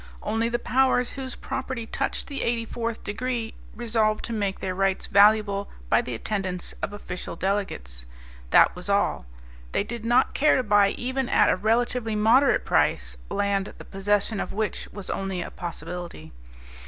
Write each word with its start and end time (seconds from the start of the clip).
Only 0.23 0.49
the 0.49 0.57
powers 0.57 1.11
whose 1.11 1.35
property 1.35 1.85
touched 1.85 2.25
the 2.25 2.41
eighty 2.41 2.65
fourth 2.65 3.03
degree 3.03 3.53
resolved 3.75 4.25
to 4.25 4.33
make 4.33 4.59
their 4.59 4.73
rights 4.73 5.05
valuable 5.05 5.69
by 5.89 6.01
the 6.01 6.15
attendance 6.15 6.73
of 6.81 6.91
official 6.91 7.35
delegates. 7.35 8.07
That 8.49 8.75
was 8.75 8.89
all. 8.89 9.27
They 9.73 9.83
did 9.83 10.03
not 10.03 10.33
care 10.33 10.55
to 10.55 10.63
buy 10.63 10.89
even 10.97 11.29
at 11.29 11.51
a 11.51 11.55
relatively 11.55 12.15
moderate 12.15 12.65
price 12.65 13.15
land 13.29 13.75
the 13.77 13.85
possession 13.85 14.39
of 14.39 14.51
which 14.53 14.87
was 14.91 15.11
only 15.11 15.43
a 15.43 15.51
possibility. 15.51 16.31